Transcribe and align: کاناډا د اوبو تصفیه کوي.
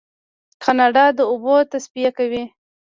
کاناډا 0.63 1.05
د 1.17 1.19
اوبو 1.31 1.55
تصفیه 1.71 2.11
کوي. 2.17 2.43